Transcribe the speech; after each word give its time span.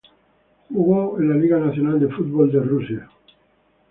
Jugó 0.73 1.19
en 1.19 1.29
la 1.29 1.35
Liga 1.35 1.59
Nacional 1.59 1.99
de 1.99 2.07
Fútbol 2.07 2.51
de 2.51 2.59
Rusia. 2.59 3.07